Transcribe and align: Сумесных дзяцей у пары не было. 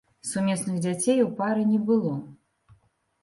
Сумесных 0.27 0.77
дзяцей 0.85 1.19
у 1.25 1.29
пары 1.41 1.61
не 1.73 1.79
было. 1.89 2.13